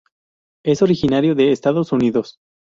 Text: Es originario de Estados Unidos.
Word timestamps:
Es 0.65 0.81
originario 0.81 1.35
de 1.35 1.51
Estados 1.51 1.91
Unidos. 1.91 2.39